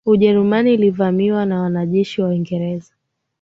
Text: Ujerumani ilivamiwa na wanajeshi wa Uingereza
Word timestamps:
Ujerumani 0.05 0.73
ilivamiwa 0.73 1.45
na 1.45 1.61
wanajeshi 1.61 2.21
wa 2.21 2.27
Uingereza 2.29 2.91